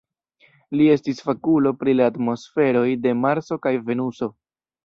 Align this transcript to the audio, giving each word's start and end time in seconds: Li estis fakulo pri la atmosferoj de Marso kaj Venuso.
Li 0.79 0.87
estis 0.93 1.19
fakulo 1.27 1.73
pri 1.83 1.95
la 1.99 2.09
atmosferoj 2.13 2.85
de 3.07 3.15
Marso 3.27 3.63
kaj 3.67 3.79
Venuso. 3.91 4.33